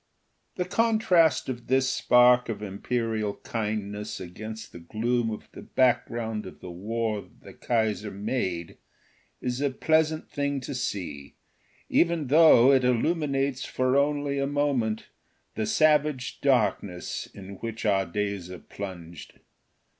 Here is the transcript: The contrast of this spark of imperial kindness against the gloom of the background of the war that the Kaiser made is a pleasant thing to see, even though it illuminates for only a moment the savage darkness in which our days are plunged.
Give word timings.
The 0.55 0.65
contrast 0.65 1.47
of 1.47 1.67
this 1.67 1.87
spark 1.87 2.49
of 2.49 2.63
imperial 2.63 3.35
kindness 3.43 4.19
against 4.19 4.71
the 4.71 4.79
gloom 4.79 5.29
of 5.29 5.47
the 5.51 5.61
background 5.61 6.47
of 6.47 6.59
the 6.59 6.71
war 6.71 7.21
that 7.21 7.41
the 7.43 7.53
Kaiser 7.53 8.09
made 8.09 8.79
is 9.41 9.61
a 9.61 9.69
pleasant 9.69 10.27
thing 10.27 10.59
to 10.61 10.73
see, 10.73 11.35
even 11.87 12.29
though 12.29 12.71
it 12.71 12.83
illuminates 12.83 13.63
for 13.63 13.95
only 13.95 14.39
a 14.39 14.47
moment 14.47 15.05
the 15.53 15.67
savage 15.67 16.41
darkness 16.41 17.27
in 17.35 17.57
which 17.57 17.85
our 17.85 18.07
days 18.07 18.49
are 18.49 18.57
plunged. 18.57 19.39